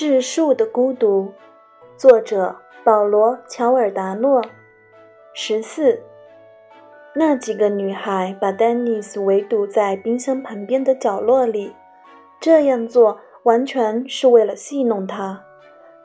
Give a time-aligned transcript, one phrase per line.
[0.00, 1.30] 质树的孤独，
[1.94, 4.40] 作者保罗·乔尔达诺。
[5.34, 6.00] 十四，
[7.14, 11.74] 那几个女孩把丹尼斯围堵在冰箱旁边的角落里，
[12.40, 15.44] 这样做完全是为了戏弄他。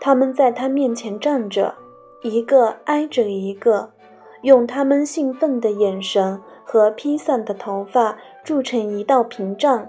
[0.01, 1.75] 他们在他面前站着，
[2.21, 3.93] 一个挨着一个，
[4.41, 9.87] 用他们兴奋的眼神和披散的头发筑成一道屏障，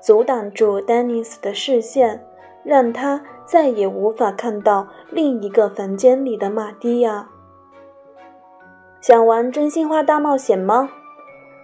[0.00, 2.26] 阻挡住丹尼斯的视线。
[2.68, 7.28] 让他再也无法看到另一个房间里的马蒂亚。
[9.00, 10.90] 想玩真心话大冒险吗？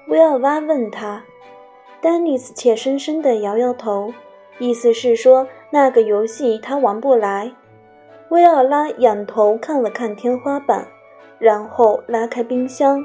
[0.09, 1.24] 威尔拉问他。
[2.00, 4.12] 丹尼斯怯生生地摇摇头，
[4.59, 7.52] 意思是说那个游戏他玩不来。
[8.28, 10.87] 威尔拉仰头看了看天花板，
[11.38, 13.04] 然后拉开冰箱。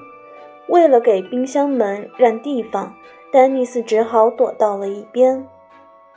[0.69, 2.93] 为了给冰箱门让地方，
[3.31, 5.47] 丹尼斯只好躲到了一边。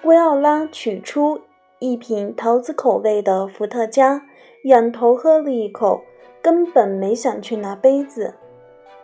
[0.03, 1.41] 威尔拉取出。
[1.81, 4.27] 一瓶桃子口味的伏特加，
[4.65, 6.03] 仰头喝了一口，
[6.43, 8.35] 根本没想去拿杯子。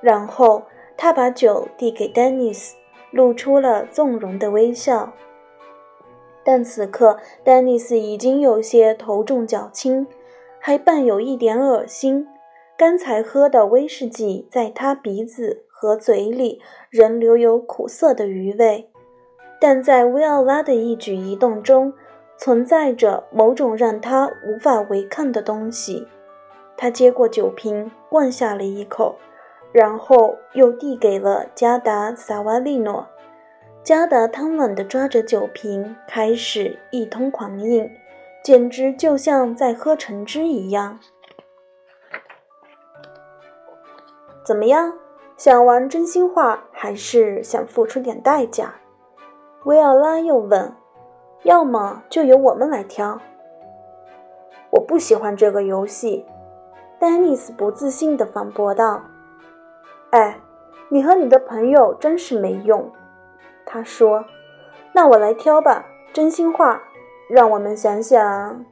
[0.03, 0.63] 然后
[0.95, 2.77] 他把酒递给丹尼斯，
[3.11, 5.15] 露出了纵容的微笑。
[6.45, 10.07] 但此刻，丹尼斯已经有些头重脚轻，
[10.61, 12.29] 还伴有一点恶心。
[12.77, 16.61] 刚才喝的威士忌在他鼻子和嘴里
[16.91, 18.91] 仍留有苦涩的余味，
[19.59, 21.95] 但在薇奥拉的一举一动中。
[22.37, 26.07] 存在着某种让他无法违抗的东西。
[26.77, 29.17] 他接过酒瓶，灌下了一口，
[29.73, 33.07] 然后又递给了加达·萨瓦利诺。
[33.83, 37.91] 加达贪婪地抓着酒瓶，开始一通狂饮，
[38.43, 40.99] 简直就像在喝橙汁一样。
[44.45, 44.93] 怎么样？
[45.37, 48.75] 想玩真心话，还是想付出点代价？
[49.65, 50.75] 维奥拉又问。
[51.47, 53.21] 要么就由我们来挑。
[54.71, 56.27] 我不喜欢这个游戏，
[56.99, 59.01] 丹尼斯不自信地反驳道。
[60.11, 60.41] “哎，
[60.89, 62.91] 你和你的朋友真是没用。”
[63.65, 64.25] 他说。
[64.93, 66.83] “那我来挑吧，真心话。
[67.29, 68.65] 让我们想想。”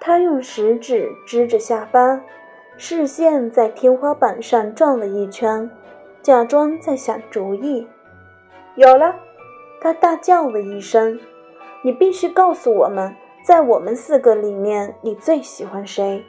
[0.00, 2.20] 他用食指支着下巴，
[2.76, 5.68] 视线在天花板上转了一圈，
[6.22, 7.88] 假装在想主意。
[8.76, 9.16] 有了！
[9.80, 11.18] 他大叫了一声。
[11.82, 16.22] 你必须告诉我们，在我们四个里面，你最喜欢谁？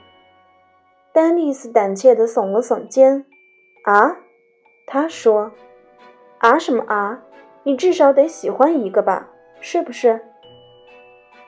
[1.12, 3.26] 丹尼斯胆怯地耸了耸肩。
[3.84, 4.16] 啊，
[4.88, 5.52] 他说。
[6.38, 7.22] 啊什么啊？
[7.64, 9.30] 你至少得喜欢一个吧，
[9.60, 10.22] 是不是？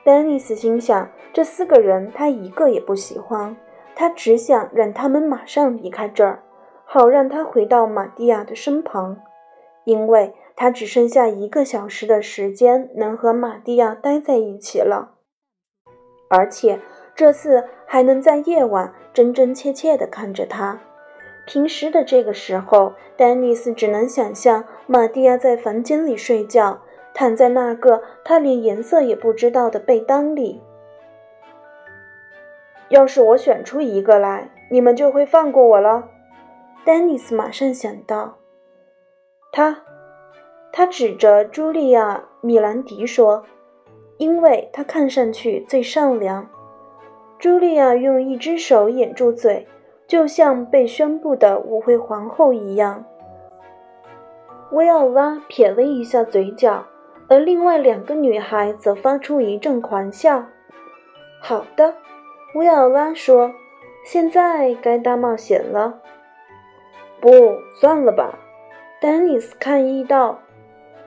[0.04, 3.56] 丹尼斯心想，这四个人他一个也不喜欢，
[3.96, 6.42] 他只想让他们马上离开这儿，
[6.84, 9.16] 好让他回到玛蒂亚的身旁，
[9.84, 10.34] 因为。
[10.56, 15.16] 他只剩下一个小时的时间能和玛蒂亚待在一起了，
[16.28, 16.80] 而且
[17.14, 20.80] 这次还能在夜晚真真切切地看着他。
[21.46, 26.80] 平时的这个时候，丹尼斯只能想象玛蒂亚在房间里睡觉，
[27.12, 30.62] 躺在那个他连颜色也不知道的被单里。
[32.90, 36.08] 要是我选出一个来，你们就会放过我了。
[36.84, 38.38] 丹尼斯马上想到，
[39.50, 39.82] 他。
[40.76, 43.44] 他指着茱莉亚·米兰迪说
[44.18, 46.48] ：“因为她看上去最善良。”
[47.38, 49.68] 茱莉亚用一只手掩住嘴，
[50.08, 53.04] 就像被宣布的舞会皇后一样。
[54.72, 56.84] 薇奥拉撇了一下嘴角，
[57.28, 60.44] 而另外两个女孩则发出一阵狂笑。
[61.40, 61.94] “好的，”
[62.56, 63.54] 薇奥拉说
[64.04, 66.00] ，“现在该大冒险了。
[67.22, 67.30] ”“不
[67.76, 68.36] 算了吧。”
[69.00, 70.40] 丹尼斯抗议道。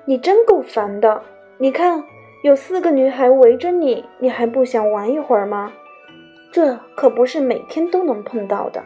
[0.09, 1.21] 你真够烦的！
[1.57, 2.01] 你看，
[2.41, 5.73] 有四个女孩围着你，你还不想玩一会儿吗？
[6.49, 8.81] 这可不是每天都能碰到的。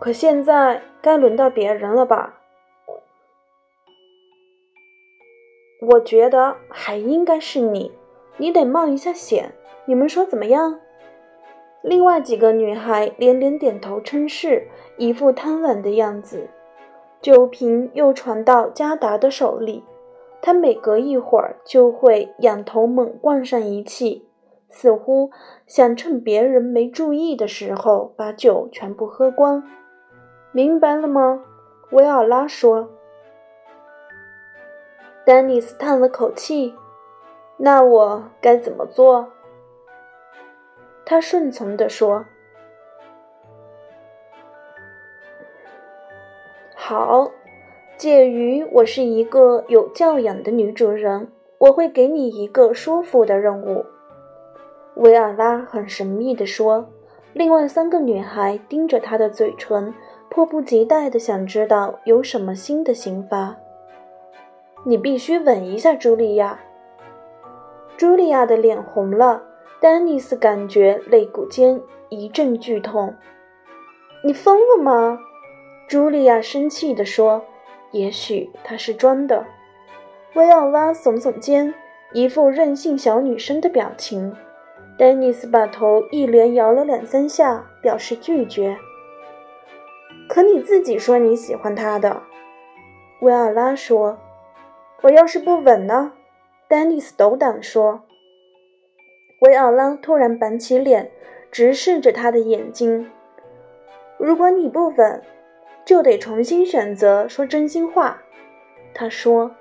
[0.00, 2.40] 可现在该轮到别人了吧？
[5.80, 7.92] 我觉得还应该是你，
[8.38, 9.52] 你得冒一下险。
[9.84, 10.80] 你们说怎么样？
[11.84, 14.66] 另外几个女孩连连点头称是，
[14.96, 16.50] 一副贪婪的样子。
[17.20, 19.82] 酒瓶又传到加达的手里，
[20.40, 24.28] 他每隔一会儿就会仰头猛灌上一气，
[24.70, 25.30] 似乎
[25.66, 29.62] 想趁别人没注意的时候把酒全部喝光。
[30.52, 31.42] 明白了吗？
[31.90, 32.88] 维尔拉说。
[35.24, 36.74] 丹尼斯叹了口气
[37.58, 39.32] ：“那我该怎么做？”
[41.04, 42.24] 他顺从地说。
[46.88, 47.32] 好，
[47.96, 51.26] 介于我是一个有教养的女主人，
[51.58, 53.84] 我会给你一个舒服的任务。
[54.94, 56.86] 维尔拉很神秘地说。
[57.32, 59.92] 另外三个女孩盯着他的嘴唇，
[60.28, 63.56] 迫不及待地想知道有什么新的刑罚。
[64.84, 66.60] 你必须吻一下茱莉亚。
[67.98, 69.42] 茱莉亚的脸红了，
[69.80, 73.12] 丹尼斯感觉肋骨间一阵剧痛。
[74.22, 75.18] 你疯了吗？
[75.88, 77.44] 茱莉亚生气地说。
[77.92, 79.46] 也许她是装的。
[80.34, 81.72] 维奥拉耸耸肩，
[82.12, 84.36] 一副任性小女生的表情。
[84.98, 88.76] 丹尼斯把头一连摇了两三下，表示拒绝。
[90.28, 92.22] 可你自己说你喜欢他的，
[93.20, 94.18] 维奥拉说。
[95.02, 96.12] 我要是不吻呢？
[96.68, 98.02] 丹尼斯斗胆说。
[99.40, 101.10] 维奥拉突然板起脸，
[101.50, 103.10] 直视着他的眼睛。
[104.18, 105.22] 如果你不吻，
[105.86, 108.22] 就得重新选择说真心话。
[108.92, 109.52] 他说，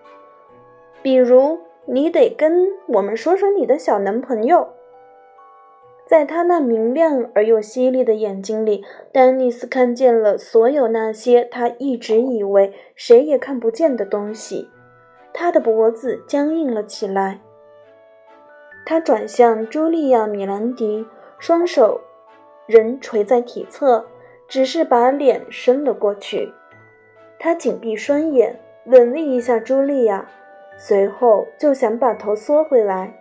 [1.01, 4.67] 比如你得跟我们说说你的小男朋友。
[6.05, 14.69] 在他那明亮而又犀利的眼睛里，丹尼斯看见了所有那些他一直以为谁也看不见的东西。
[15.33, 17.41] 他的脖子僵硬了起来。
[18.85, 21.07] 他转向茱莉亚·米兰迪，
[21.39, 22.01] 双手
[22.67, 24.05] 仍垂在体侧，
[24.47, 26.53] 只是把脸伸了过去。
[27.39, 30.27] 他紧闭双眼，吻了一下茱莉亚，
[30.77, 33.13] 随后就想把头缩回来。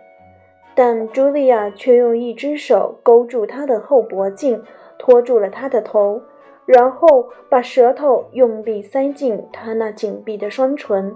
[0.73, 4.61] 但茱莉亚却用一只手勾住他的后脖颈，
[4.97, 6.21] 托住了他的头，
[6.65, 11.15] 然后把舌头用力塞进他那紧闭的双唇。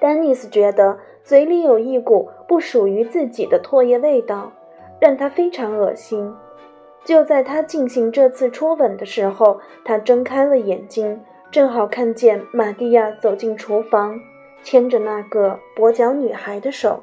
[0.00, 4.50] 丹尼斯觉得嘴里有一股不属于自己的唾液味道，
[5.00, 6.34] 让他非常恶心。
[7.04, 11.20] 就在他进行这次初吻的时候，他睁开了眼睛，
[11.50, 14.20] 正好看见玛蒂亚走进厨房，
[14.62, 17.02] 牵着那个跛脚女孩的手。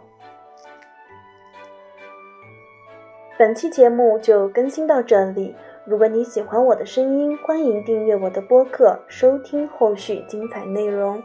[3.38, 5.56] 本期节目就更新到这里。
[5.86, 11.22] 如果你喜欢我的声音，欢迎订阅我的播客，收听后续精彩内容。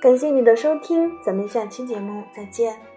[0.00, 2.91] 感谢你的收听，咱们下期节目再见。